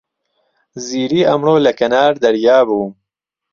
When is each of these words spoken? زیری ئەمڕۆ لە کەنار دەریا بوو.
زیری 0.85 1.21
ئەمڕۆ 1.29 1.55
لە 1.65 1.71
کەنار 1.79 2.13
دەریا 2.23 2.59
بوو. 2.67 2.85